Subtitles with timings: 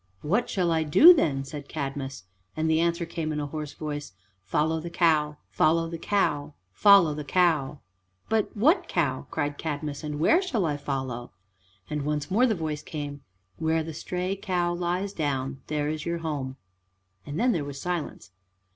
[0.23, 2.23] "What shall I do, then?" said Cadmus.
[2.57, 7.13] And the answer came, in a hoarse voice, "Follow the cow, follow the cow, follow
[7.13, 7.81] the cow."
[8.27, 11.33] "But what cow," cried Cadmus, "and where shall I follow?"
[11.87, 13.21] And once more the voice came,
[13.57, 16.55] "Where the stray cow lies down, there is your home;"
[17.23, 18.31] and then there was silence.